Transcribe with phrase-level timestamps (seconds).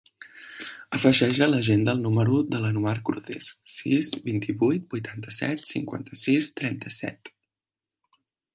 [0.99, 7.35] Afegeix a l'agenda el número de l'Anouar Cruces: sis, vint-i-vuit, vuitanta-set, cinquanta-sis, trenta-set.